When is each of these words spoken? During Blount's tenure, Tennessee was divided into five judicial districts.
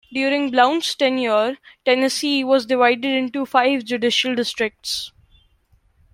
During 0.11 0.49
Blount's 0.49 0.95
tenure, 0.95 1.59
Tennessee 1.85 2.43
was 2.43 2.65
divided 2.65 3.05
into 3.05 3.45
five 3.45 3.83
judicial 3.85 4.33
districts. 4.33 5.11